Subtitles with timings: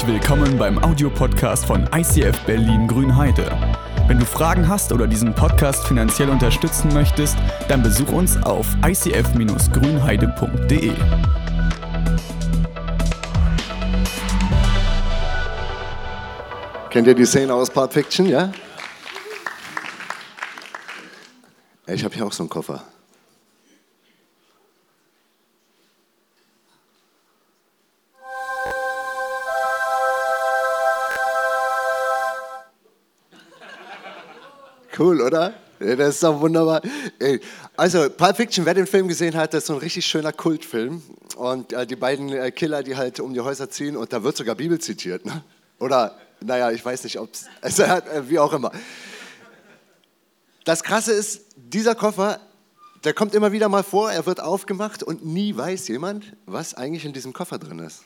[0.00, 3.52] Herzlich willkommen beim Audiopodcast von ICF Berlin Grünheide.
[4.06, 7.36] Wenn du Fragen hast oder diesen Podcast finanziell unterstützen möchtest,
[7.68, 10.92] dann besuch uns auf icf-grünheide.de.
[16.88, 18.50] Kennt ihr die Szene aus Pulp Fiction, ja?
[21.86, 22.84] Ich habe hier auch so einen Koffer.
[35.00, 35.54] Cool, oder?
[35.78, 36.82] Das ist doch wunderbar.
[37.74, 41.02] Also, Pulp Fiction, wer den Film gesehen hat, das ist so ein richtig schöner Kultfilm.
[41.36, 44.36] Und äh, die beiden äh, Killer, die halt um die Häuser ziehen, und da wird
[44.36, 45.24] sogar Bibel zitiert.
[45.24, 45.42] Ne?
[45.78, 48.72] Oder, naja, ich weiß nicht, ob es, also, äh, wie auch immer.
[50.64, 52.38] Das Krasse ist, dieser Koffer,
[53.04, 57.06] der kommt immer wieder mal vor, er wird aufgemacht und nie weiß jemand, was eigentlich
[57.06, 58.02] in diesem Koffer drin ist.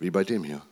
[0.00, 0.62] Wie bei dem hier.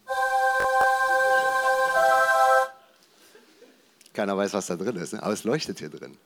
[4.13, 5.23] Keiner weiß, was da drin ist, ne?
[5.23, 6.17] aber es leuchtet hier drin.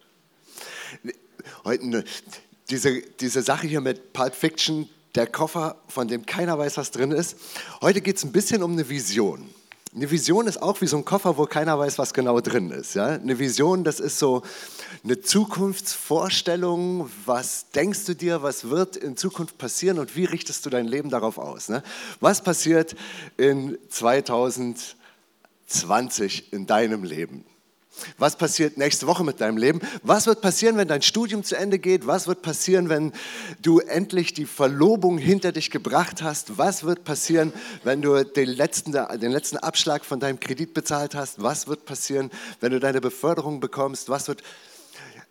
[1.64, 2.04] Heute ne,
[2.70, 7.12] diese, diese Sache hier mit Pulp Fiction, der Koffer, von dem keiner weiß, was drin
[7.12, 7.36] ist.
[7.80, 9.48] Heute geht es ein bisschen um eine Vision.
[9.94, 12.94] Eine Vision ist auch wie so ein Koffer, wo keiner weiß, was genau drin ist.
[12.94, 13.10] Ja?
[13.10, 14.42] Eine Vision, das ist so
[15.04, 17.08] eine Zukunftsvorstellung.
[17.26, 21.10] Was denkst du dir, was wird in Zukunft passieren und wie richtest du dein Leben
[21.10, 21.68] darauf aus?
[21.68, 21.84] Ne?
[22.18, 22.96] Was passiert
[23.36, 27.44] in 2020 in deinem Leben?
[28.18, 29.80] Was passiert nächste Woche mit deinem Leben?
[30.02, 32.06] Was wird passieren, wenn dein Studium zu Ende geht?
[32.06, 33.12] Was wird passieren, wenn
[33.62, 36.58] du endlich die Verlobung hinter dich gebracht hast?
[36.58, 41.42] Was wird passieren, wenn du den letzten, den letzten Abschlag von deinem Kredit bezahlt hast?
[41.42, 44.08] Was wird passieren, wenn du deine Beförderung bekommst?
[44.08, 44.42] Was wird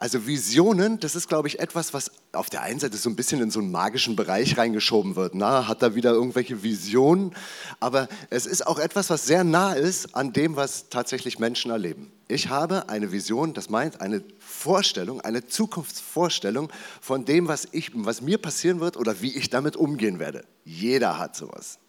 [0.04, 3.40] also Visionen, das ist, glaube ich, etwas, was auf der einen Seite so ein bisschen
[3.40, 5.34] in so einen magischen Bereich reingeschoben wird.
[5.34, 7.34] Na, hat da wieder irgendwelche Visionen?
[7.80, 12.12] Aber es ist auch etwas, was sehr nah ist an dem, was tatsächlich Menschen erleben.
[12.28, 16.70] Ich habe eine Vision, das meint eine Vorstellung, eine Zukunftsvorstellung
[17.00, 20.44] von dem, was, ich, was mir passieren wird oder wie ich damit umgehen werde.
[20.66, 21.80] Jeder hat sowas.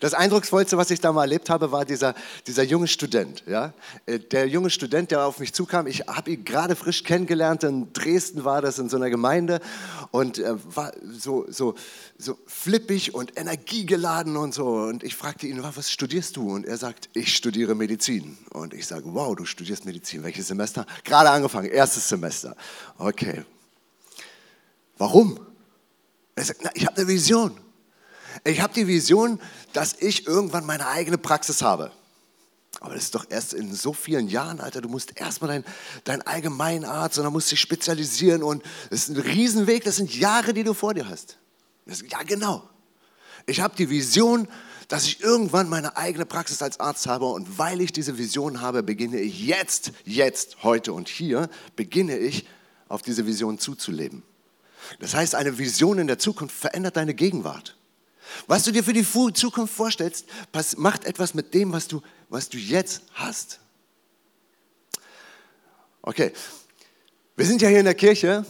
[0.00, 2.14] Das Eindrucksvollste, was ich da mal erlebt habe, war dieser,
[2.46, 3.44] dieser junge Student.
[3.46, 3.72] Ja?
[4.06, 7.92] Äh, der junge Student, der auf mich zukam, ich habe ihn gerade frisch kennengelernt, in
[7.92, 9.60] Dresden war das, in so einer Gemeinde
[10.10, 11.74] und äh, war so, so,
[12.18, 14.66] so flippig und energiegeladen und so.
[14.66, 16.52] Und ich fragte ihn, was studierst du?
[16.52, 18.36] Und er sagt, ich studiere Medizin.
[18.50, 20.22] Und ich sage, wow, du studierst Medizin.
[20.22, 20.86] Welches Semester?
[21.04, 22.56] Gerade angefangen, erstes Semester.
[22.98, 23.44] Okay.
[24.98, 25.40] Warum?
[26.34, 27.63] Er sagt, na, ich habe eine Vision.
[28.42, 29.40] Ich habe die Vision,
[29.72, 31.92] dass ich irgendwann meine eigene Praxis habe.
[32.80, 34.80] Aber das ist doch erst in so vielen Jahren, Alter.
[34.80, 35.64] Du musst erstmal dein,
[36.04, 38.42] dein Allgemeinarzt und dann musst du dich spezialisieren.
[38.42, 41.38] Und das ist ein Riesenweg, das sind Jahre, die du vor dir hast.
[41.86, 42.68] Das, ja, genau.
[43.46, 44.48] Ich habe die Vision,
[44.88, 47.26] dass ich irgendwann meine eigene Praxis als Arzt habe.
[47.26, 52.46] Und weil ich diese Vision habe, beginne ich jetzt, jetzt, heute und hier, beginne ich
[52.88, 54.22] auf diese Vision zuzuleben.
[55.00, 57.76] Das heißt, eine Vision in der Zukunft verändert deine Gegenwart.
[58.46, 60.26] Was du dir für die Zukunft vorstellst,
[60.76, 63.60] macht etwas mit dem, was du, was du jetzt hast.
[66.02, 66.32] Okay,
[67.36, 68.44] wir sind ja hier in der Kirche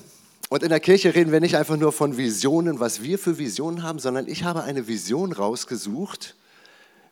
[0.48, 3.82] und in der Kirche reden wir nicht einfach nur von Visionen, was wir für Visionen
[3.82, 6.34] haben, sondern ich habe eine Vision rausgesucht,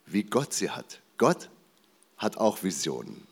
[0.07, 1.01] wie Gott sie hat.
[1.19, 1.49] Gott
[2.17, 3.27] hat auch Visionen.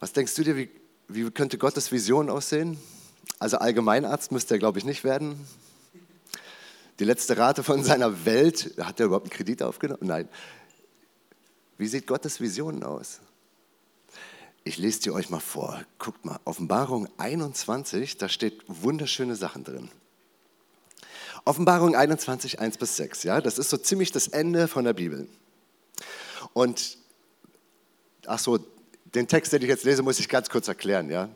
[0.00, 0.70] Was denkst du dir, wie,
[1.08, 2.78] wie könnte Gottes Vision aussehen?
[3.38, 5.38] Also Allgemeinarzt müsste er, glaube ich, nicht werden.
[7.00, 10.02] Die letzte Rate von seiner Welt, hat er überhaupt einen Kredit aufgenommen?
[10.02, 10.28] Nein.
[11.78, 13.20] Wie sieht Gottes Vision aus?
[14.64, 15.82] Ich lese die euch mal vor.
[15.98, 19.88] Guckt mal, Offenbarung 21, da steht wunderschöne Sachen drin.
[21.46, 25.26] Offenbarung 21, 1 bis 6, ja, das ist so ziemlich das Ende von der Bibel.
[26.52, 26.98] Und,
[28.26, 28.58] ach so,
[29.14, 31.30] den Text, den ich jetzt lese, muss ich ganz kurz erklären, ja.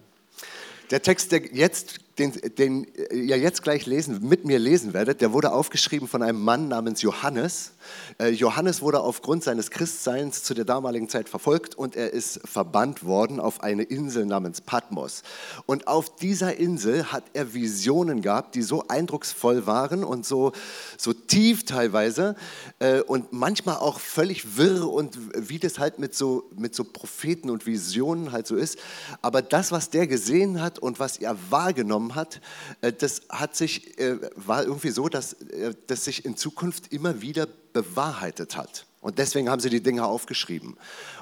[0.91, 5.33] Der Text, der jetzt den, den ihr jetzt gleich lesen, mit mir lesen werdet, der
[5.33, 7.73] wurde aufgeschrieben von einem Mann namens Johannes.
[8.19, 13.05] Äh, Johannes wurde aufgrund seines Christseins zu der damaligen Zeit verfolgt und er ist verbannt
[13.05, 15.23] worden auf eine Insel namens Patmos.
[15.67, 20.53] Und auf dieser Insel hat er Visionen gehabt, die so eindrucksvoll waren und so,
[20.97, 22.37] so tief teilweise
[22.79, 27.51] äh, und manchmal auch völlig wirr und wie das halt mit so, mit so Propheten
[27.51, 28.79] und Visionen halt so ist.
[29.21, 32.41] Aber das, was der gesehen hat und was er wahrgenommen genommen hat,
[32.81, 37.21] äh, das hat sich, äh, war irgendwie so, dass äh, das sich in Zukunft immer
[37.21, 38.87] wieder bewahrheitet hat.
[39.01, 40.77] Und deswegen haben sie die Dinge aufgeschrieben.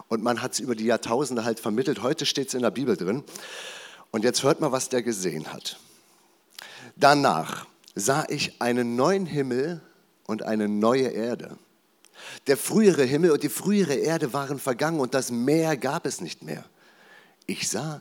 [0.09, 2.03] Und man hat es über die Jahrtausende halt vermittelt.
[2.03, 3.25] Heute steht es in der Bibel drin.
[4.13, 5.81] Und jetzt hört mal, was der gesehen hat.
[6.97, 9.81] Danach sah ich einen neuen Himmel
[10.27, 11.59] und eine neue Erde.
[12.47, 16.43] Der frühere Himmel und die frühere Erde waren vergangen und das Meer gab es nicht
[16.43, 16.65] mehr.
[17.47, 18.01] Ich sah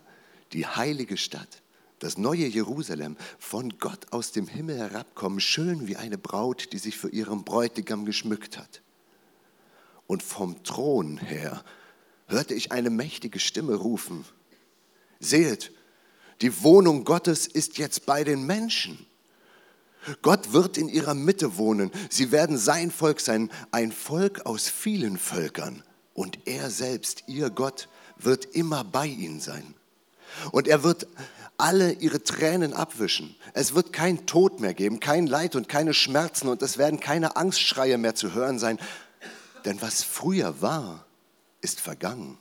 [0.53, 1.60] die heilige Stadt,
[2.01, 6.97] das neue Jerusalem, von Gott aus dem Himmel herabkommen, schön wie eine Braut, die sich
[6.97, 8.81] für ihren Bräutigam geschmückt hat.
[10.07, 11.63] Und vom Thron her
[12.27, 14.25] hörte ich eine mächtige Stimme rufen,
[15.19, 15.71] seht,
[16.41, 19.05] die Wohnung Gottes ist jetzt bei den Menschen.
[20.23, 21.91] Gott wird in ihrer Mitte wohnen.
[22.09, 25.83] Sie werden sein Volk sein, ein Volk aus vielen Völkern.
[26.15, 27.87] Und er selbst, ihr Gott,
[28.17, 29.75] wird immer bei ihnen sein.
[30.51, 31.07] Und er wird
[31.61, 33.35] alle ihre Tränen abwischen.
[33.53, 37.35] Es wird kein Tod mehr geben, kein Leid und keine Schmerzen und es werden keine
[37.35, 38.79] Angstschreie mehr zu hören sein.
[39.65, 41.05] Denn was früher war,
[41.61, 42.37] ist vergangen.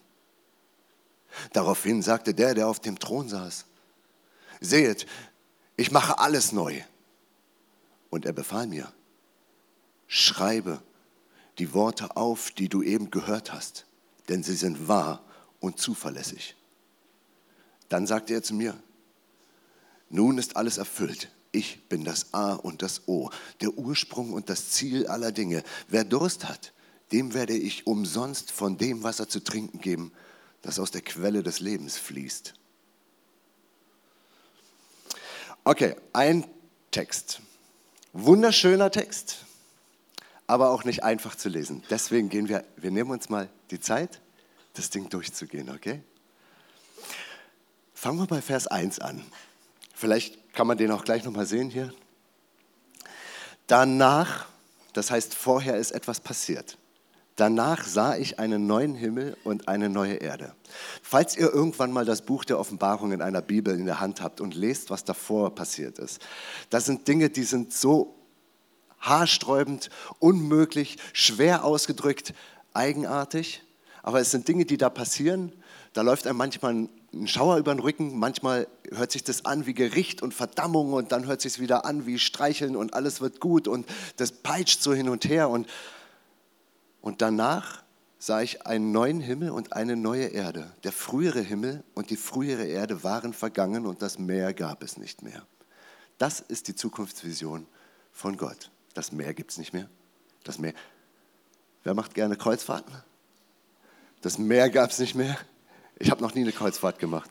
[1.52, 3.67] Daraufhin sagte der, der auf dem Thron saß,
[4.61, 5.06] seht,
[5.76, 6.81] ich mache alles neu.
[8.08, 8.93] Und er befahl mir,
[10.08, 10.82] schreibe
[11.58, 13.87] die Worte auf, die du eben gehört hast,
[14.28, 15.22] denn sie sind wahr
[15.61, 16.56] und zuverlässig.
[17.88, 18.82] Dann sagte er zu mir,
[20.10, 21.30] nun ist alles erfüllt.
[21.52, 23.30] Ich bin das A und das O,
[23.60, 25.62] der Ursprung und das Ziel aller Dinge.
[25.88, 26.72] Wer Durst hat,
[27.12, 30.12] dem werde ich umsonst von dem Wasser zu trinken geben,
[30.62, 32.54] das aus der Quelle des Lebens fließt.
[35.64, 36.46] Okay, ein
[36.90, 37.40] Text.
[38.12, 39.44] Wunderschöner Text,
[40.46, 41.82] aber auch nicht einfach zu lesen.
[41.90, 44.20] Deswegen gehen wir, wir nehmen uns mal die Zeit,
[44.74, 46.02] das Ding durchzugehen, okay?
[47.94, 49.24] Fangen wir bei Vers 1 an.
[50.00, 51.93] Vielleicht kann man den auch gleich nochmal sehen hier.
[53.67, 54.47] Danach,
[54.94, 56.79] das heißt vorher ist etwas passiert.
[57.37, 60.55] Danach sah ich einen neuen Himmel und eine neue Erde.
[61.02, 64.41] Falls ihr irgendwann mal das Buch der Offenbarung in einer Bibel in der Hand habt
[64.41, 66.23] und lest, was davor passiert ist,
[66.70, 68.14] das sind Dinge, die sind so
[69.00, 72.32] haarsträubend, unmöglich, schwer ausgedrückt,
[72.73, 73.62] eigenartig.
[74.03, 75.53] Aber es sind Dinge, die da passieren.
[75.92, 79.75] Da läuft einem manchmal ein Schauer über den Rücken, manchmal hört sich das an wie
[79.75, 83.40] Gericht und Verdammung und dann hört sich es wieder an wie Streicheln und alles wird
[83.40, 85.69] gut und das peitscht so hin und her und
[87.00, 87.82] und danach
[88.19, 90.70] sah ich einen neuen Himmel und eine neue Erde.
[90.84, 95.22] Der frühere Himmel und die frühere Erde waren vergangen und das Meer gab es nicht
[95.22, 95.46] mehr.
[96.19, 97.66] Das ist die Zukunftsvision
[98.12, 98.70] von Gott.
[98.93, 99.88] Das Meer gibt es nicht mehr.
[100.44, 100.75] Das Meer.
[101.82, 102.94] Wer macht gerne Kreuzfahrten?
[104.20, 105.38] Das Meer gab es nicht mehr.
[106.00, 107.31] Ich habe noch nie eine Kreuzfahrt gemacht.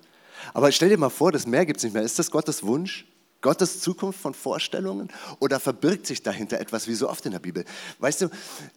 [0.53, 2.03] Aber stell dir mal vor, das Meer gibt es nicht mehr.
[2.03, 3.05] Ist das Gottes Wunsch?
[3.41, 5.07] Gottes Zukunft von Vorstellungen
[5.39, 7.63] oder verbirgt sich dahinter etwas, wie so oft in der Bibel?
[7.99, 8.29] Weißt du,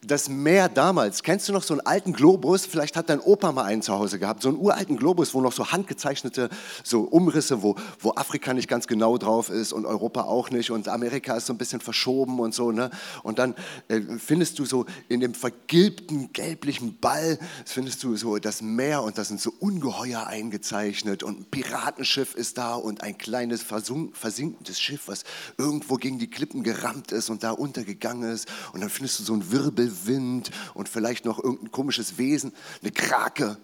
[0.02, 2.64] das Meer damals, kennst du noch so einen alten Globus?
[2.64, 5.52] Vielleicht hat dein Opa mal einen zu Hause gehabt, so einen uralten Globus, wo noch
[5.52, 6.48] so handgezeichnete
[6.84, 10.88] so Umrisse, wo, wo Afrika nicht ganz genau drauf ist und Europa auch nicht und
[10.88, 12.70] Amerika ist so ein bisschen verschoben und so.
[12.70, 12.90] Ne?
[13.24, 13.56] Und dann
[13.88, 19.18] äh, findest du so in dem vergilbten, gelblichen Ball, findest du so das Meer und
[19.18, 24.80] da sind so Ungeheuer eingezeichnet und ein Piratenschiff ist da und ein kleines versunken sinkendes
[24.80, 25.24] Schiff, was
[25.58, 28.48] irgendwo gegen die Klippen gerammt ist und da untergegangen ist.
[28.72, 32.52] Und dann findest du so einen Wirbelwind und vielleicht noch irgendein komisches Wesen,
[32.82, 33.56] eine Krake.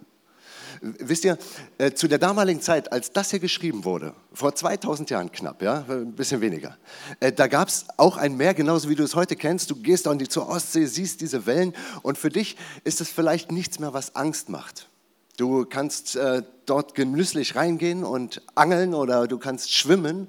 [0.80, 1.38] Wisst ihr,
[1.78, 5.84] äh, zu der damaligen Zeit, als das hier geschrieben wurde, vor 2000 Jahren knapp, ja,
[5.88, 6.78] ein bisschen weniger,
[7.18, 9.70] äh, da gab es auch ein Meer, genauso wie du es heute kennst.
[9.70, 13.80] Du gehst dann zur Ostsee, siehst diese Wellen und für dich ist es vielleicht nichts
[13.80, 14.88] mehr, was Angst macht.
[15.36, 20.28] Du kannst äh, dort genüsslich reingehen und angeln oder du kannst schwimmen.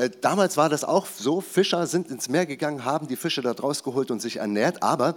[0.00, 3.52] Äh, damals war das auch so, Fischer sind ins Meer gegangen, haben die Fische da
[3.52, 5.14] draus geholt und sich ernährt, aber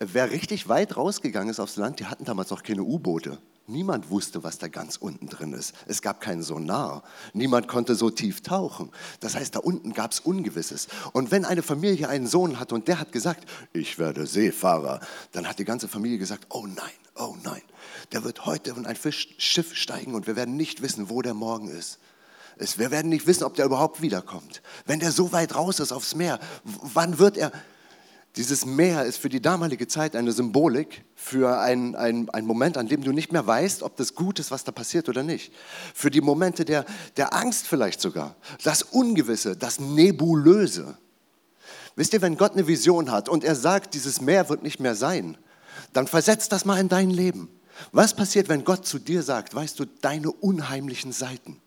[0.00, 3.38] wer richtig weit rausgegangen ist aufs Land, die hatten damals noch keine U-Boote.
[3.68, 5.74] Niemand wusste, was da ganz unten drin ist.
[5.86, 7.02] Es gab keinen Sonar.
[7.34, 8.90] Niemand konnte so tief tauchen.
[9.18, 10.86] Das heißt, da unten gab es Ungewisses.
[11.12, 15.00] Und wenn eine Familie einen Sohn hatte und der hat gesagt, ich werde Seefahrer,
[15.32, 17.62] dann hat die ganze Familie gesagt, oh nein, oh nein,
[18.12, 21.68] der wird heute in ein Schiff steigen und wir werden nicht wissen, wo der morgen
[21.68, 21.98] ist
[22.56, 22.78] ist.
[22.78, 24.62] Wir werden nicht wissen, ob der überhaupt wiederkommt.
[24.86, 27.52] Wenn der so weit raus ist aufs Meer, wann wird er?
[28.36, 33.02] Dieses Meer ist für die damalige Zeit eine Symbolik für einen ein Moment, an dem
[33.02, 35.52] du nicht mehr weißt, ob das gut ist, was da passiert oder nicht.
[35.94, 36.84] Für die Momente der,
[37.16, 38.36] der Angst vielleicht sogar.
[38.62, 40.98] Das Ungewisse, das Nebulöse.
[41.94, 44.94] Wisst ihr, wenn Gott eine Vision hat und er sagt, dieses Meer wird nicht mehr
[44.94, 45.38] sein,
[45.94, 47.48] dann versetzt das mal in dein Leben.
[47.90, 51.60] Was passiert, wenn Gott zu dir sagt, weißt du, deine unheimlichen Seiten?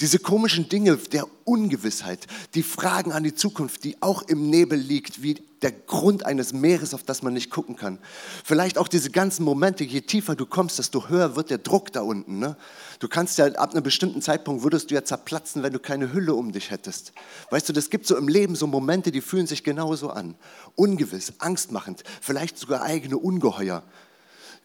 [0.00, 5.22] Diese komischen Dinge der Ungewissheit, die Fragen an die Zukunft, die auch im Nebel liegt,
[5.22, 7.98] wie der Grund eines Meeres, auf das man nicht gucken kann.
[8.44, 12.02] Vielleicht auch diese ganzen Momente, je tiefer du kommst, desto höher wird der Druck da
[12.02, 12.38] unten.
[12.38, 12.56] Ne?
[13.00, 16.34] Du kannst ja ab einem bestimmten Zeitpunkt, würdest du ja zerplatzen, wenn du keine Hülle
[16.34, 17.12] um dich hättest.
[17.50, 20.36] Weißt du, das gibt so im Leben so Momente, die fühlen sich genauso an.
[20.76, 23.82] Ungewiss, angstmachend, vielleicht sogar eigene Ungeheuer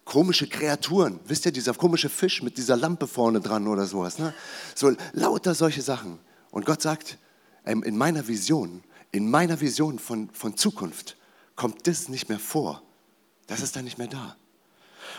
[0.05, 1.19] komische Kreaturen.
[1.25, 4.19] Wisst ihr, dieser komische Fisch mit dieser Lampe vorne dran oder sowas.
[4.19, 4.33] Ne?
[4.75, 6.19] So lauter solche Sachen.
[6.51, 7.17] Und Gott sagt,
[7.65, 11.17] ähm, in meiner Vision, in meiner Vision von, von Zukunft
[11.55, 12.81] kommt das nicht mehr vor.
[13.47, 14.35] Das ist dann nicht mehr da.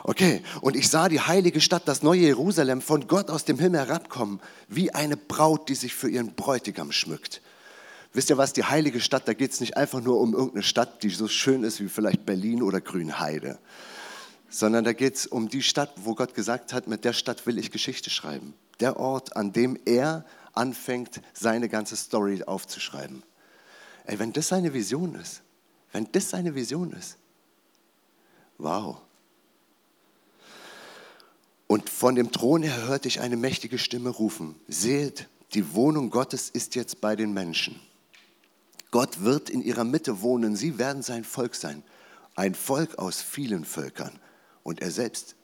[0.03, 3.81] Okay, und ich sah die heilige Stadt, das neue Jerusalem, von Gott aus dem Himmel
[3.81, 7.41] herabkommen, wie eine Braut, die sich für ihren Bräutigam schmückt.
[8.13, 11.03] Wisst ihr was, die heilige Stadt, da geht es nicht einfach nur um irgendeine Stadt,
[11.03, 13.59] die so schön ist wie vielleicht Berlin oder Grünheide,
[14.55, 17.59] sondern da geht es um die Stadt, wo Gott gesagt hat, mit der Stadt will
[17.59, 18.55] ich Geschichte schreiben.
[18.79, 23.25] Der Ort, an dem er anfängt, seine ganze Story aufzuschreiben.
[24.05, 25.43] Ey, wenn das seine Vision ist,
[25.91, 27.17] wenn das seine Vision ist,
[28.59, 28.99] wow.
[31.67, 36.49] Und von dem Thron her hörte ich eine mächtige Stimme rufen, seht, die Wohnung Gottes
[36.49, 37.81] ist jetzt bei den Menschen.
[38.93, 41.83] Gott wird in ihrer Mitte wohnen, sie werden sein Volk sein,
[42.37, 44.21] ein Volk aus vielen Völkern.
[44.65, 45.37] Und er selbst,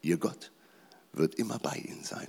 [0.00, 0.50] ihr Gott,
[1.12, 2.26] wird immer bei ihnen sein.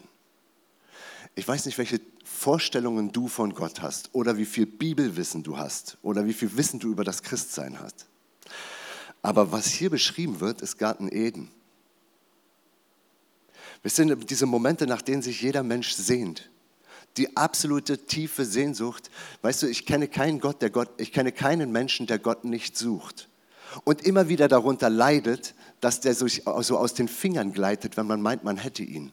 [1.33, 5.97] Ich weiß nicht, welche Vorstellungen du von Gott hast oder wie viel Bibelwissen du hast
[6.03, 8.05] oder wie viel Wissen du über das Christsein hast.
[9.21, 11.49] Aber was hier beschrieben wird, ist Garten Eden.
[13.81, 16.49] Es sind diese Momente, nach denen sich jeder Mensch sehnt.
[17.17, 19.09] Die absolute tiefe Sehnsucht.
[19.41, 22.77] Weißt du, ich kenne keinen Gott, der Gott, ich kenne keinen Menschen, der Gott nicht
[22.77, 23.29] sucht
[23.83, 28.43] und immer wieder darunter leidet, dass der so aus den Fingern gleitet, wenn man meint,
[28.43, 29.11] man hätte ihn.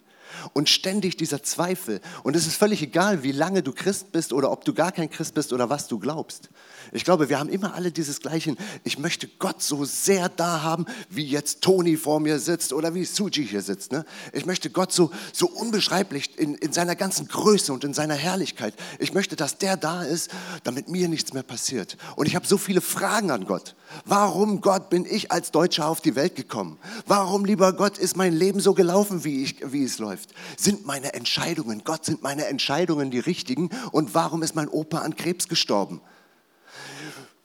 [0.52, 2.00] Und ständig dieser Zweifel.
[2.22, 5.10] Und es ist völlig egal, wie lange du Christ bist oder ob du gar kein
[5.10, 6.50] Christ bist oder was du glaubst.
[6.92, 8.56] Ich glaube, wir haben immer alle dieses Gleiche.
[8.84, 13.04] Ich möchte Gott so sehr da haben, wie jetzt Toni vor mir sitzt oder wie
[13.04, 13.92] Suji hier sitzt.
[13.92, 14.04] Ne?
[14.32, 18.74] Ich möchte Gott so, so unbeschreiblich in, in seiner ganzen Größe und in seiner Herrlichkeit.
[18.98, 20.30] Ich möchte, dass der da ist,
[20.64, 21.96] damit mir nichts mehr passiert.
[22.16, 23.74] Und ich habe so viele Fragen an Gott.
[24.04, 26.78] Warum, Gott, bin ich als Deutscher auf die Welt gekommen?
[27.06, 30.34] Warum, lieber Gott, ist mein Leben so gelaufen, wie, ich, wie es läuft?
[30.56, 33.70] Sind meine Entscheidungen, Gott, sind meine Entscheidungen die richtigen?
[33.92, 36.00] Und warum ist mein Opa an Krebs gestorben?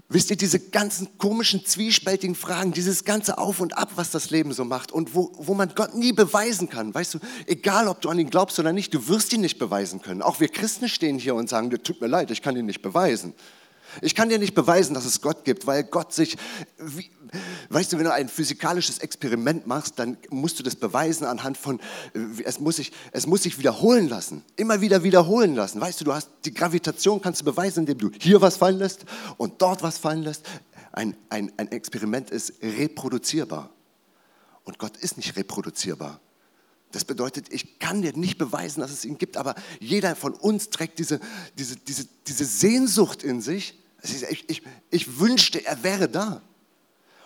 [0.08, 4.54] Wisst ihr, diese ganzen komischen, zwiespältigen Fragen, dieses ganze Auf und Ab, was das Leben
[4.54, 6.94] so macht und wo, wo man Gott nie beweisen kann.
[6.94, 10.04] Weißt du, egal ob du an ihn glaubst oder nicht, du wirst ihn nicht beweisen
[10.04, 10.22] können.
[10.22, 13.34] Auch wir Christen stehen hier und sagen, tut mir leid, ich kann ihn nicht beweisen.
[14.02, 16.38] Ich kann dir nicht beweisen, dass es Gott gibt, weil Gott sich,
[16.78, 17.10] wie,
[17.70, 21.80] weißt du, wenn du ein physikalisches Experiment machst, dann musst du das beweisen anhand von,
[22.44, 25.82] es muss sich, es muss sich wiederholen lassen, immer wieder wiederholen lassen.
[25.82, 29.06] Weißt du, du hast die Gravitation kannst du beweisen, indem du hier was fallen lässt
[29.38, 30.46] und dort was fallen lässt.
[30.92, 33.70] Ein, ein, ein Experiment ist reproduzierbar
[34.64, 36.20] und Gott ist nicht reproduzierbar.
[36.92, 40.70] Das bedeutet, ich kann dir nicht beweisen, dass es ihn gibt, aber jeder von uns
[40.70, 41.20] trägt diese,
[41.58, 43.78] diese, diese, diese Sehnsucht in sich,
[44.12, 46.42] ich, ich, ich wünschte, er wäre da.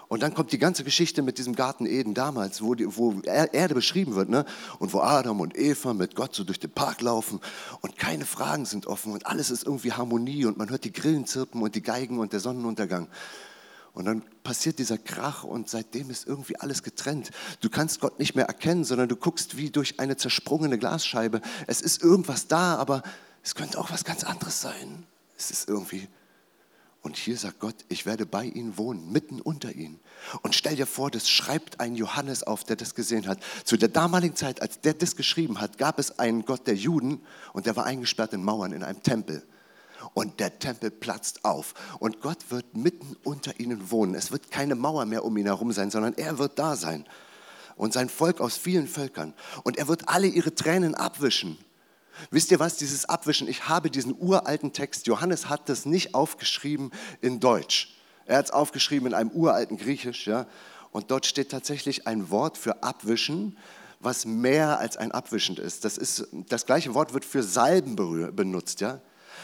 [0.09, 3.75] Und dann kommt die ganze Geschichte mit diesem Garten Eden damals, wo, die, wo Erde
[3.75, 4.43] beschrieben wird, ne?
[4.79, 7.39] und wo Adam und Eva mit Gott so durch den Park laufen
[7.81, 11.27] und keine Fragen sind offen und alles ist irgendwie Harmonie und man hört die Grillen
[11.27, 13.07] zirpen und die Geigen und der Sonnenuntergang.
[13.93, 17.29] Und dann passiert dieser Krach und seitdem ist irgendwie alles getrennt.
[17.61, 21.39] Du kannst Gott nicht mehr erkennen, sondern du guckst wie durch eine zersprungene Glasscheibe.
[21.67, 23.03] Es ist irgendwas da, aber
[23.43, 25.05] es könnte auch was ganz anderes sein.
[25.37, 26.07] Es ist irgendwie
[27.01, 29.99] und hier sagt Gott, ich werde bei ihnen wohnen, mitten unter ihnen.
[30.41, 33.39] Und stell dir vor, das schreibt ein Johannes auf, der das gesehen hat.
[33.63, 37.21] Zu der damaligen Zeit, als der das geschrieben hat, gab es einen Gott der Juden
[37.53, 39.43] und der war eingesperrt in Mauern in einem Tempel.
[40.13, 41.73] Und der Tempel platzt auf.
[41.99, 44.15] Und Gott wird mitten unter ihnen wohnen.
[44.15, 47.05] Es wird keine Mauer mehr um ihn herum sein, sondern er wird da sein.
[47.75, 49.33] Und sein Volk aus vielen Völkern.
[49.63, 51.57] Und er wird alle ihre Tränen abwischen.
[52.31, 56.91] Wisst ihr was, dieses Abwischen, ich habe diesen uralten Text, Johannes hat das nicht aufgeschrieben
[57.21, 57.95] in Deutsch.
[58.25, 60.45] Er hat es aufgeschrieben in einem uralten Griechisch, ja.
[60.91, 63.57] Und dort steht tatsächlich ein Wort für Abwischen,
[63.99, 65.85] was mehr als ein Abwischend ist.
[65.85, 67.95] Das, ist, das gleiche Wort wird für Salben
[68.35, 69.01] benutzt, ja.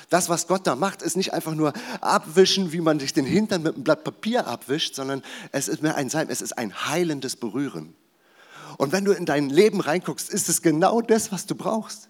[0.09, 3.63] Das, was Gott da macht, ist nicht einfach nur abwischen, wie man sich den Hintern
[3.63, 7.35] mit einem Blatt Papier abwischt, sondern es ist mehr ein Salben, es ist ein heilendes
[7.35, 7.95] Berühren.
[8.77, 12.09] Und wenn du in dein Leben reinguckst, ist es genau das, was du brauchst.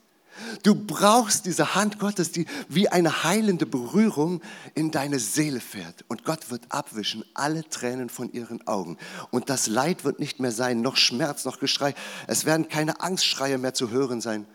[0.64, 4.42] Du brauchst diese Hand Gottes, die wie eine heilende Berührung
[4.74, 6.04] in deine Seele fährt.
[6.08, 8.98] Und Gott wird abwischen alle Tränen von ihren Augen.
[9.32, 11.96] Und das Leid wird nicht mehr sein, noch Schmerz, noch Geschrei.
[12.28, 14.46] Es werden keine Angstschreie mehr zu hören sein.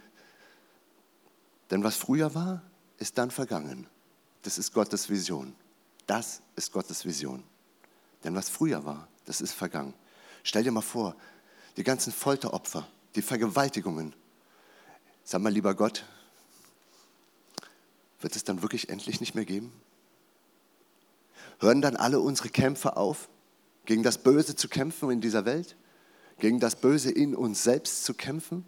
[1.70, 2.62] Denn was früher war,
[2.98, 3.86] ist dann vergangen.
[4.42, 5.54] Das ist Gottes Vision.
[6.06, 7.42] Das ist Gottes Vision.
[8.24, 9.94] Denn was früher war, das ist vergangen.
[10.42, 11.14] Stell dir mal vor,
[11.76, 14.14] die ganzen Folteropfer, die Vergewaltigungen.
[15.30, 16.04] Sag mal, lieber Gott,
[18.20, 19.72] wird es dann wirklich endlich nicht mehr geben?
[21.60, 23.28] Hören dann alle unsere Kämpfe auf,
[23.84, 25.76] gegen das Böse zu kämpfen in dieser Welt?
[26.40, 28.64] Gegen das Böse in uns selbst zu kämpfen?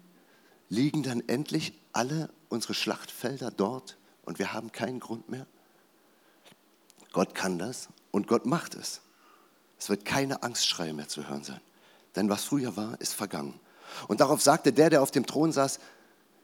[0.69, 5.47] Liegen dann endlich alle unsere Schlachtfelder dort und wir haben keinen Grund mehr?
[7.11, 9.01] Gott kann das und Gott macht es.
[9.77, 11.59] Es wird keine Angstschreie mehr zu hören sein.
[12.15, 13.59] Denn was früher war, ist vergangen.
[14.07, 15.79] Und darauf sagte der, der auf dem Thron saß,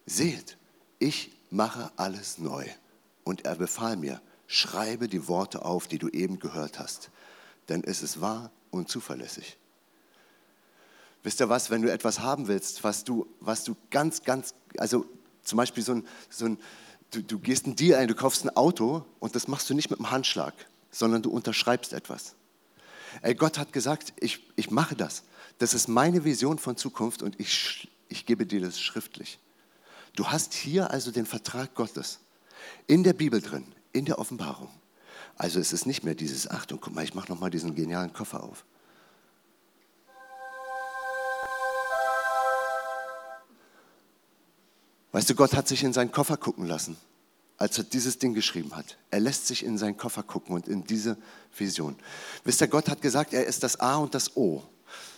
[0.09, 0.57] seht,
[0.99, 2.65] ich mache alles neu.
[3.23, 7.11] Und er befahl mir, schreibe die Worte auf, die du eben gehört hast.
[7.69, 9.57] Denn es ist wahr und zuverlässig.
[11.21, 15.05] Wisst ihr was, wenn du etwas haben willst, was du, was du ganz, ganz, also
[15.43, 16.57] zum Beispiel so ein, so ein
[17.11, 19.89] du, du gehst ein Deal ein, du kaufst ein Auto und das machst du nicht
[19.89, 20.53] mit einem Handschlag,
[20.91, 22.35] sondern du unterschreibst etwas.
[23.21, 25.23] Ey, Gott hat gesagt, ich, ich mache das.
[25.57, 29.39] Das ist meine Vision von Zukunft und ich, ich gebe dir das schriftlich.
[30.15, 32.19] Du hast hier also den Vertrag Gottes
[32.87, 34.69] in der Bibel drin, in der Offenbarung.
[35.37, 38.43] Also es ist nicht mehr dieses, Achtung, guck mal, ich mache nochmal diesen genialen Koffer
[38.43, 38.65] auf.
[45.11, 46.97] Weißt du, Gott hat sich in seinen Koffer gucken lassen,
[47.57, 48.97] als er dieses Ding geschrieben hat.
[49.09, 51.17] Er lässt sich in seinen Koffer gucken und in diese
[51.57, 51.95] Vision.
[52.43, 54.63] Wisst ihr, Gott hat gesagt, er ist das A und das O.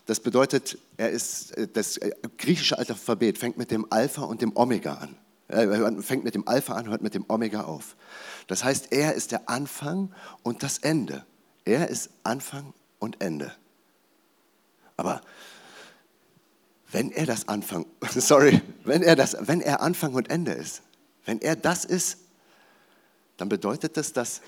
[0.05, 4.55] Das bedeutet, er ist äh, das äh, griechische Alphabet fängt mit dem Alpha und dem
[4.55, 5.15] Omega an.
[5.47, 7.97] Er fängt mit dem Alpha an, hört mit dem Omega auf.
[8.47, 10.13] Das heißt, er ist der Anfang
[10.43, 11.25] und das Ende.
[11.65, 13.53] Er ist Anfang und Ende.
[14.95, 15.21] Aber
[16.91, 20.83] wenn er das Anfang, sorry, wenn er, das, wenn er Anfang und Ende ist,
[21.25, 22.17] wenn er das ist,
[23.37, 24.41] dann bedeutet das, dass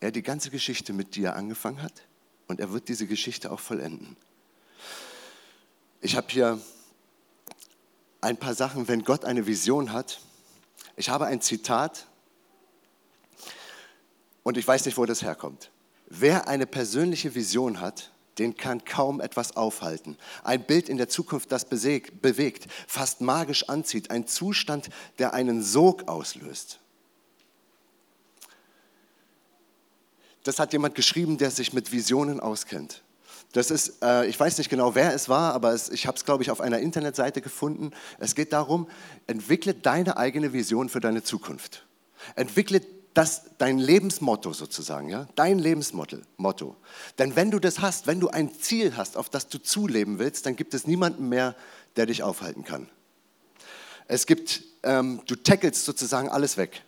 [0.00, 2.02] er die ganze Geschichte mit dir angefangen hat
[2.48, 4.16] und er wird diese Geschichte auch vollenden.
[6.04, 6.60] Ich habe hier
[8.20, 10.20] ein paar Sachen, wenn Gott eine Vision hat.
[10.96, 12.08] Ich habe ein Zitat
[14.42, 15.70] und ich weiß nicht, wo das herkommt.
[16.06, 20.18] Wer eine persönliche Vision hat, den kann kaum etwas aufhalten.
[20.42, 26.08] Ein Bild in der Zukunft, das bewegt, fast magisch anzieht, ein Zustand, der einen Sog
[26.08, 26.80] auslöst.
[30.42, 33.02] Das hat jemand geschrieben, der sich mit Visionen auskennt.
[33.52, 36.24] Das ist, äh, ich weiß nicht genau, wer es war, aber es, ich habe es,
[36.24, 37.92] glaube ich, auf einer Internetseite gefunden.
[38.18, 38.88] Es geht darum,
[39.26, 41.86] entwickle deine eigene Vision für deine Zukunft.
[42.34, 42.80] Entwickle
[43.14, 46.18] das dein Lebensmotto sozusagen, ja, dein Lebensmotto.
[46.38, 46.76] Motto.
[47.18, 50.46] Denn wenn du das hast, wenn du ein Ziel hast, auf das du zuleben willst,
[50.46, 51.54] dann gibt es niemanden mehr,
[51.96, 52.88] der dich aufhalten kann.
[54.08, 56.82] Es gibt, ähm, du tackelst sozusagen alles weg.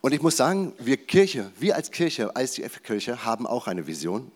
[0.00, 4.32] Und ich muss sagen, wir Kirche, wir als Kirche, ICF-Kirche, haben auch eine Vision.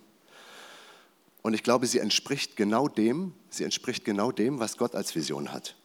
[1.45, 5.53] Und ich glaube, sie entspricht genau dem, sie entspricht genau dem, was Gott als Vision
[5.53, 5.77] hat.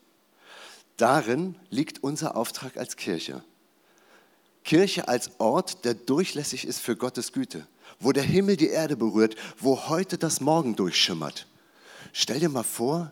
[0.95, 3.43] Darin liegt unser Auftrag als Kirche.
[4.63, 7.67] Kirche als Ort, der durchlässig ist für Gottes Güte,
[7.99, 11.45] wo der Himmel die Erde berührt, wo heute das Morgen durchschimmert.
[12.13, 13.11] Stell dir mal vor,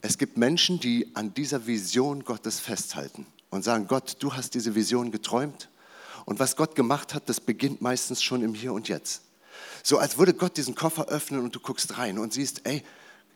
[0.00, 4.76] es gibt Menschen, die an dieser Vision Gottes festhalten und sagen, Gott, du hast diese
[4.76, 5.70] Vision geträumt
[6.24, 9.22] und was Gott gemacht hat, das beginnt meistens schon im Hier und Jetzt.
[9.82, 12.82] So als würde Gott diesen Koffer öffnen und du guckst rein und siehst, ey,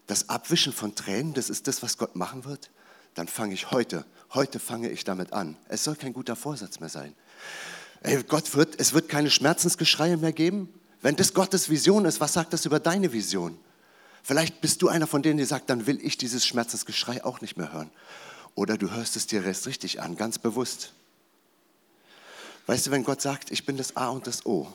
[0.07, 2.71] das Abwischen von Tränen, das ist das, was Gott machen wird
[3.15, 5.57] dann fange ich heute, heute fange ich damit an.
[5.69, 7.15] Es soll kein guter Vorsatz mehr sein.
[8.03, 10.73] Ey, Gott wird, es wird keine Schmerzensgeschreie mehr geben.
[11.03, 13.59] Wenn das Gottes Vision ist, was sagt das über deine Vision?
[14.23, 17.57] Vielleicht bist du einer von denen, die sagt, dann will ich dieses Schmerzensgeschrei auch nicht
[17.57, 17.91] mehr hören.
[18.55, 20.93] Oder du hörst es dir erst richtig an, ganz bewusst.
[22.67, 24.73] Weißt du, wenn Gott sagt, ich bin das A und das O,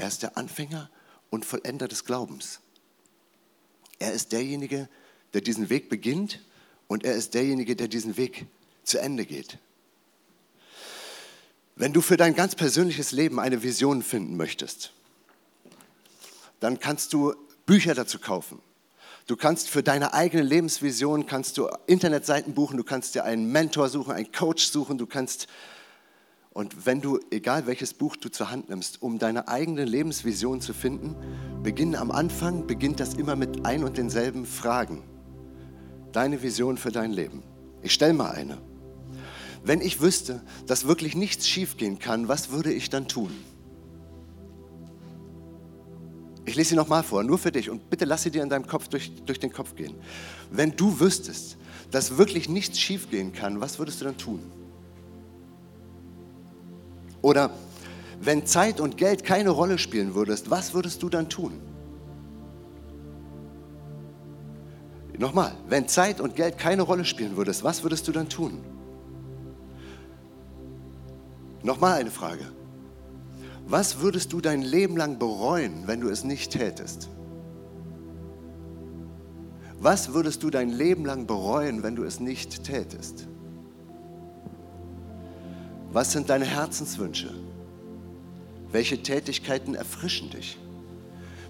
[0.00, 0.90] er ist der Anfänger
[1.28, 2.60] und Vollender des Glaubens.
[3.98, 4.88] Er ist derjenige,
[5.34, 6.40] der diesen Weg beginnt
[6.88, 8.46] und er ist derjenige, der diesen Weg
[8.82, 9.58] zu Ende geht.
[11.76, 14.92] Wenn du für dein ganz persönliches Leben eine Vision finden möchtest,
[16.60, 17.34] dann kannst du
[17.66, 18.60] Bücher dazu kaufen.
[19.26, 23.90] Du kannst für deine eigene Lebensvision kannst du Internetseiten buchen, du kannst dir einen Mentor
[23.90, 25.46] suchen, einen Coach suchen, du kannst
[26.52, 30.72] und wenn du egal welches Buch du zur Hand nimmst, um deine eigene Lebensvision zu
[30.72, 31.14] finden,
[31.62, 35.02] beginne am Anfang beginnt das immer mit ein und denselben Fragen
[36.12, 37.44] deine Vision für dein Leben.
[37.82, 38.58] Ich stelle mal eine.
[39.62, 43.30] Wenn ich wüsste, dass wirklich nichts schiefgehen kann, was würde ich dann tun?
[46.46, 48.66] Ich lese sie nochmal vor, nur für dich und bitte lass sie dir in deinem
[48.66, 49.94] Kopf durch, durch den Kopf gehen.
[50.50, 51.58] Wenn du wüsstest,
[51.90, 54.40] dass wirklich nichts schiefgehen kann, was würdest du dann tun?
[57.22, 57.50] Oder
[58.20, 61.52] wenn Zeit und Geld keine Rolle spielen würdest, was würdest du dann tun?
[65.18, 68.64] Nochmal, wenn Zeit und Geld keine Rolle spielen würdest, was würdest du dann tun?
[71.62, 72.46] Nochmal eine Frage.
[73.66, 77.10] Was würdest du dein Leben lang bereuen, wenn du es nicht tätest?
[79.78, 83.28] Was würdest du dein Leben lang bereuen, wenn du es nicht tätest?
[85.92, 87.30] Was sind deine Herzenswünsche?
[88.70, 90.56] Welche Tätigkeiten erfrischen dich?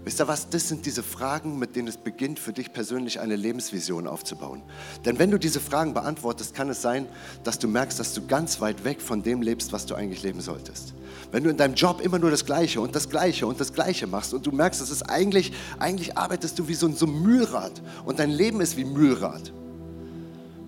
[0.02, 0.48] Wisst ihr was?
[0.48, 4.62] Das sind diese Fragen, mit denen es beginnt, für dich persönlich eine Lebensvision aufzubauen.
[5.04, 7.06] Denn wenn du diese Fragen beantwortest, kann es sein,
[7.44, 10.40] dass du merkst, dass du ganz weit weg von dem lebst, was du eigentlich leben
[10.40, 10.94] solltest.
[11.32, 14.06] Wenn du in deinem Job immer nur das Gleiche und das Gleiche und das Gleiche
[14.06, 17.22] machst und du merkst, dass es eigentlich, eigentlich arbeitest du wie so ein, so ein
[17.22, 19.52] Mühlrad und dein Leben ist wie Mühlrad.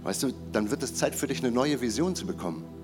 [0.03, 2.82] Weißt du, dann wird es Zeit für dich, eine neue Vision zu bekommen.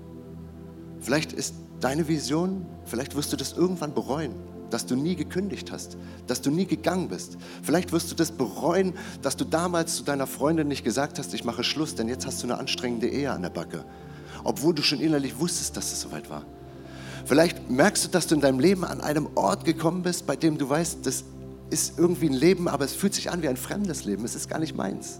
[1.01, 4.33] Vielleicht ist deine Vision, vielleicht wirst du das irgendwann bereuen
[4.69, 7.37] dass du nie gekündigt hast, dass du nie gegangen bist.
[7.63, 11.43] Vielleicht wirst du das bereuen, dass du damals zu deiner Freundin nicht gesagt hast, ich
[11.43, 13.83] mache Schluss, denn jetzt hast du eine anstrengende Ehe an der Backe,
[14.43, 16.45] obwohl du schon innerlich wusstest, dass es soweit war.
[17.25, 20.57] Vielleicht merkst du, dass du in deinem Leben an einem Ort gekommen bist, bei dem
[20.57, 21.23] du weißt, das
[21.69, 24.49] ist irgendwie ein Leben, aber es fühlt sich an wie ein fremdes Leben, es ist
[24.49, 25.19] gar nicht meins.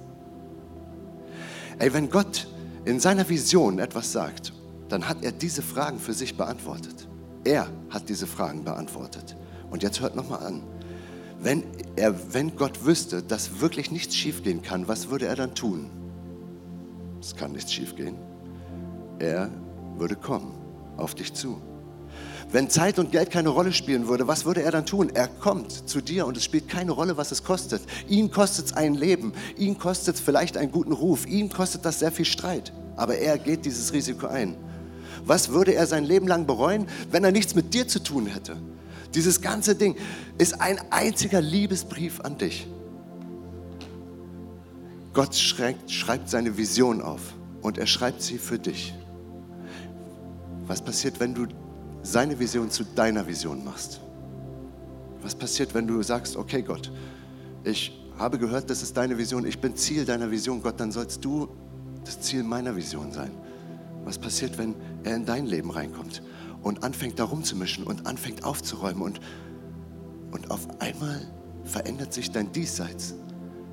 [1.77, 2.47] Ey, wenn Gott
[2.85, 4.53] in seiner Vision etwas sagt,
[4.89, 7.07] dann hat er diese Fragen für sich beantwortet.
[7.43, 9.37] Er hat diese Fragen beantwortet.
[9.69, 10.63] Und jetzt hört nochmal an.
[11.41, 11.63] Wenn,
[11.95, 15.89] er, wenn Gott wüsste, dass wirklich nichts schiefgehen kann, was würde er dann tun?
[17.21, 18.15] Es kann nichts schiefgehen.
[19.19, 19.49] Er
[19.97, 20.53] würde kommen
[20.97, 21.61] auf dich zu.
[22.51, 25.09] Wenn Zeit und Geld keine Rolle spielen würde, was würde er dann tun?
[25.13, 27.81] Er kommt zu dir und es spielt keine Rolle, was es kostet.
[28.07, 31.99] Ihn kostet es ein Leben, ihn kostet es vielleicht einen guten Ruf, ihn kostet das
[31.99, 32.73] sehr viel Streit.
[32.95, 34.55] Aber er geht dieses Risiko ein.
[35.25, 38.57] Was würde er sein Leben lang bereuen, wenn er nichts mit dir zu tun hätte?
[39.13, 39.95] Dieses ganze Ding
[40.37, 42.67] ist ein einziger Liebesbrief an dich.
[45.13, 48.93] Gott schreibt, schreibt seine Vision auf und er schreibt sie für dich.
[50.67, 51.47] Was passiert, wenn du
[52.03, 53.99] seine Vision zu deiner Vision machst?
[55.21, 56.91] Was passiert, wenn du sagst, okay Gott,
[57.63, 61.25] ich habe gehört, das ist deine Vision, ich bin Ziel deiner Vision, Gott, dann sollst
[61.25, 61.49] du
[62.05, 63.31] das Ziel meiner Vision sein.
[64.03, 66.21] Was passiert, wenn er in dein Leben reinkommt
[66.61, 69.19] und anfängt da rumzumischen und anfängt aufzuräumen und,
[70.31, 71.21] und auf einmal
[71.63, 73.15] verändert sich dein Diesseits,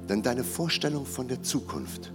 [0.08, 2.12] denn deine Vorstellung von der Zukunft.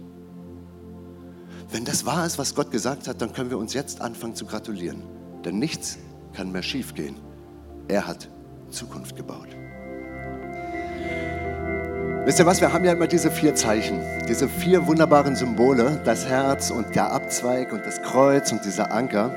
[1.70, 4.44] Wenn das wahr ist, was Gott gesagt hat, dann können wir uns jetzt anfangen zu
[4.44, 5.02] gratulieren,
[5.44, 5.98] denn nichts
[6.32, 7.16] kann mehr schiefgehen.
[7.88, 8.28] Er hat
[8.70, 9.48] Zukunft gebaut.
[12.32, 16.24] Wisst ihr was, wir haben ja immer diese vier Zeichen, diese vier wunderbaren Symbole, das
[16.24, 19.36] Herz und der Abzweig und das Kreuz und dieser Anker.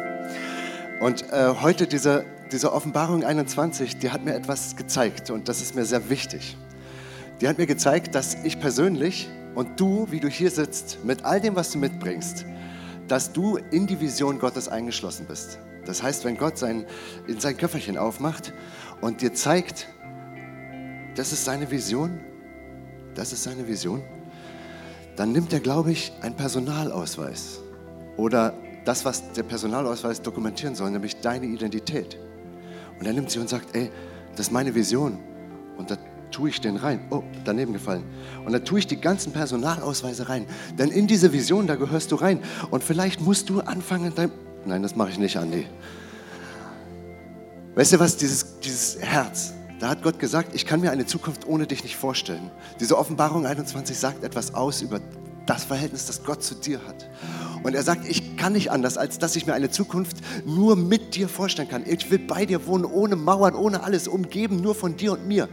[1.02, 5.76] Und äh, heute diese, diese Offenbarung 21, die hat mir etwas gezeigt und das ist
[5.76, 6.56] mir sehr wichtig.
[7.42, 11.42] Die hat mir gezeigt, dass ich persönlich und du, wie du hier sitzt, mit all
[11.42, 12.46] dem, was du mitbringst,
[13.10, 15.60] dass du in die Vision Gottes eingeschlossen bist.
[15.86, 16.86] Das heißt, wenn Gott sein,
[17.28, 18.54] in sein Köfferchen aufmacht
[19.02, 19.90] und dir zeigt,
[21.18, 22.22] das ist seine Vision,
[23.16, 24.04] das ist seine Vision,
[25.16, 27.62] dann nimmt er, glaube ich, einen Personalausweis
[28.18, 32.18] oder das, was der Personalausweis dokumentieren soll, nämlich deine Identität.
[33.00, 33.90] Und er nimmt sie und sagt, ey,
[34.36, 35.20] das ist meine Vision.
[35.78, 35.98] Und da
[36.32, 37.00] tue ich den rein.
[37.10, 38.04] Oh, daneben gefallen.
[38.46, 40.46] Und da tue ich die ganzen Personalausweise rein.
[40.78, 42.40] Denn in diese Vision, da gehörst du rein.
[42.72, 44.32] Und vielleicht musst du anfangen, dein...
[44.66, 45.66] Nein, das mache ich nicht, Andi.
[47.76, 51.48] Weißt du was, dieses, dieses Herz, da hat Gott gesagt, ich kann mir eine Zukunft
[51.48, 52.50] ohne dich nicht vorstellen.
[52.80, 55.00] Diese Offenbarung 21 sagt etwas aus über
[55.46, 57.10] das Verhältnis, das Gott zu dir hat.
[57.64, 61.16] Und er sagt, ich kann nicht anders, als dass ich mir eine Zukunft nur mit
[61.16, 61.84] dir vorstellen kann.
[61.86, 65.50] Ich will bei dir wohnen, ohne Mauern, ohne alles, umgeben nur von dir und mir.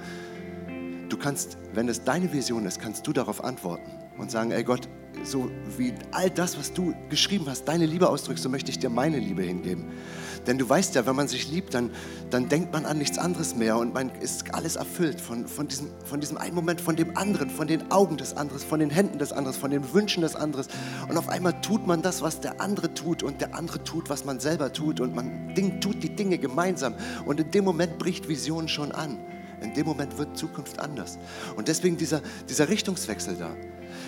[1.08, 4.88] Du kannst, wenn es deine Vision ist, kannst du darauf antworten und sagen, ey Gott,
[5.25, 8.90] so wie all das, was du geschrieben hast, deine Liebe ausdrückst, so möchte ich dir
[8.90, 9.87] meine Liebe hingeben.
[10.46, 11.90] Denn du weißt ja, wenn man sich liebt, dann,
[12.31, 15.88] dann denkt man an nichts anderes mehr und man ist alles erfüllt von, von, diesem,
[16.05, 19.18] von diesem einen Moment, von dem anderen, von den Augen des anderen, von den Händen
[19.18, 20.66] des anderen, von den Wünschen des anderen.
[21.09, 24.25] Und auf einmal tut man das, was der andere tut und der andere tut, was
[24.25, 26.94] man selber tut und man tut die Dinge gemeinsam.
[27.25, 29.18] Und in dem Moment bricht Vision schon an.
[29.61, 31.18] In dem Moment wird Zukunft anders.
[31.55, 33.55] Und deswegen dieser, dieser Richtungswechsel da.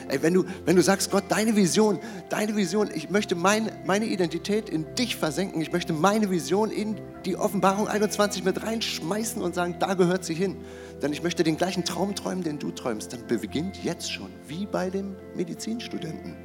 [0.08, 4.04] Ey, wenn, du, wenn du sagst, Gott, deine Vision, deine Vision, ich möchte mein, meine
[4.06, 9.54] Identität in dich versenken, ich möchte meine Vision in die Offenbarung 21 mit reinschmeißen und
[9.54, 10.56] sagen, da gehört sie hin.
[11.02, 13.12] Denn ich möchte den gleichen Traum träumen, den du träumst.
[13.12, 16.36] Dann beginnt jetzt schon, wie bei dem Medizinstudenten.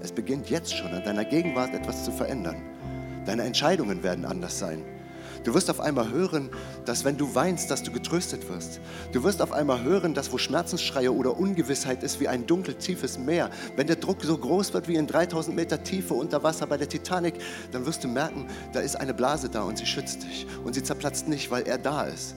[0.00, 2.56] Es beginnt jetzt schon an deiner Gegenwart etwas zu verändern.
[3.24, 4.82] Deine Entscheidungen werden anders sein.
[5.44, 6.50] Du wirst auf einmal hören,
[6.84, 8.80] dass wenn du weinst, dass du getröstet wirst.
[9.12, 13.18] Du wirst auf einmal hören, dass wo Schmerzensschreie oder Ungewissheit ist wie ein dunkel tiefes
[13.18, 16.76] Meer, wenn der Druck so groß wird wie in 3000 Meter Tiefe unter Wasser bei
[16.76, 17.34] der Titanic,
[17.72, 20.82] dann wirst du merken, da ist eine Blase da und sie schützt dich und sie
[20.82, 22.36] zerplatzt nicht, weil er da ist.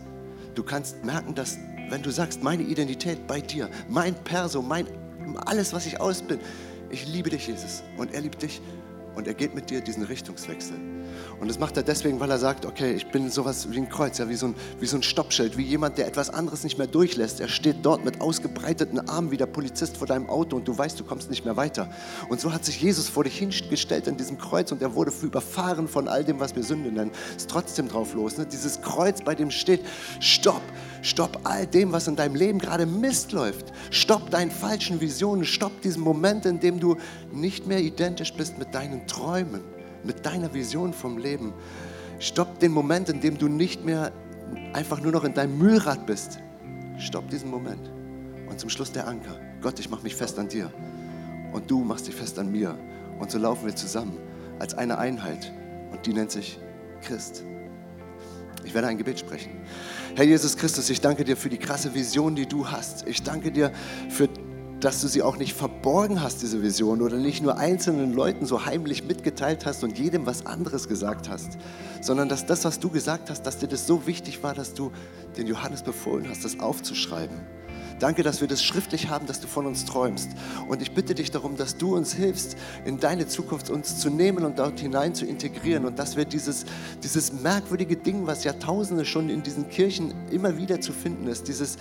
[0.56, 1.58] Du kannst merken, dass
[1.90, 4.88] wenn du sagst, meine Identität bei dir, mein Perso, mein
[5.46, 6.40] alles, was ich aus bin,
[6.90, 8.62] ich liebe dich, Jesus, und er liebt dich
[9.16, 10.95] und er geht mit dir diesen Richtungswechsel.
[11.40, 14.18] Und das macht er deswegen, weil er sagt, okay, ich bin sowas wie ein Kreuz,
[14.18, 16.88] ja, wie so ein, wie so ein Stoppschild, wie jemand, der etwas anderes nicht mehr
[16.88, 17.40] durchlässt.
[17.40, 21.00] Er steht dort mit ausgebreiteten Armen wie der Polizist vor deinem Auto und du weißt,
[21.00, 21.90] du kommst nicht mehr weiter.
[22.30, 25.88] Und so hat sich Jesus vor dich hingestellt an diesem Kreuz und er wurde überfahren
[25.88, 27.12] von all dem, was wir Sünde nennen.
[27.36, 28.38] Ist trotzdem drauf los.
[28.38, 28.46] Ne?
[28.46, 29.82] Dieses Kreuz, bei dem steht,
[30.20, 30.62] stopp,
[31.02, 33.74] stopp all dem, was in deinem Leben gerade Mist läuft.
[33.92, 36.98] Stopp deinen falschen Visionen, stopp diesen Moment, in dem du
[37.34, 39.75] nicht mehr identisch bist mit deinen Träumen
[40.06, 41.54] mit deiner Vision vom Leben.
[42.20, 44.12] Stopp den Moment, in dem du nicht mehr
[44.74, 46.40] einfach nur noch in deinem Mühlrad bist.
[46.98, 47.92] Stopp diesen Moment.
[48.50, 49.40] Und zum Schluss der Anker.
[49.62, 50.72] Gott, ich mache mich fest an dir.
[51.52, 52.78] Und du machst dich fest an mir.
[53.20, 54.18] Und so laufen wir zusammen
[54.60, 55.52] als eine Einheit.
[55.92, 56.60] Und die nennt sich
[57.02, 57.44] Christ.
[58.64, 59.52] Ich werde ein Gebet sprechen.
[60.16, 63.08] Herr Jesus Christus, ich danke dir für die krasse Vision, die du hast.
[63.08, 63.72] Ich danke dir
[64.10, 64.28] für
[64.86, 68.68] dass du sie auch nicht verborgen hast, diese Vision, oder nicht nur einzelnen Leuten so
[68.68, 71.58] heimlich mitgeteilt hast und jedem was anderes gesagt hast,
[72.02, 74.92] sondern dass das, was du gesagt hast, dass dir das so wichtig war, dass du
[75.38, 77.36] den Johannes befohlen hast, das aufzuschreiben.
[77.98, 80.30] Danke, dass wir das schriftlich haben, dass du von uns träumst.
[80.68, 84.46] Und ich bitte dich darum, dass du uns hilfst, in deine Zukunft uns zu nehmen
[84.46, 86.66] und dort hinein zu integrieren und dass wir dieses,
[87.02, 91.78] dieses merkwürdige Ding, was Jahrtausende schon in diesen Kirchen immer wieder zu finden ist, dieses,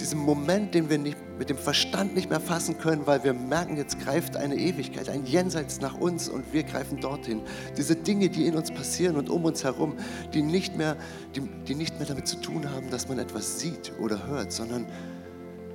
[0.00, 3.76] diesen Moment, den wir nicht, mit dem Verstand nicht mehr fassen können, weil wir merken,
[3.76, 7.42] jetzt greift eine Ewigkeit, ein Jenseits nach uns und wir greifen dorthin.
[7.76, 9.94] Diese Dinge, die in uns passieren und um uns herum,
[10.32, 10.96] die nicht mehr,
[11.34, 14.86] die, die nicht mehr damit zu tun haben, dass man etwas sieht oder hört, sondern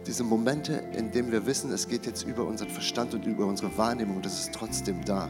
[0.08, 3.78] diese Momente, in denen wir wissen, es geht jetzt über unseren Verstand und über unsere
[3.78, 5.30] Wahrnehmung es ist trotzdem da.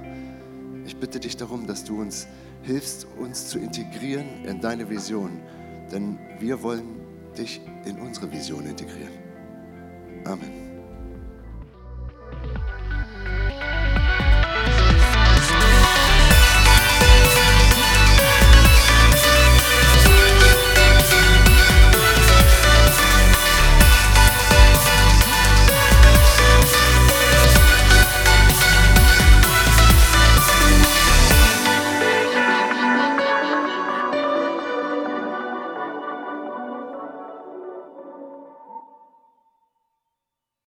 [0.86, 2.28] Ich bitte dich darum, dass du uns
[2.64, 5.42] hilfst, uns zu integrieren in deine Vision,
[5.92, 7.01] denn wir wollen
[7.38, 9.14] dich in unsere Vision integrieren.
[10.26, 10.71] Amen.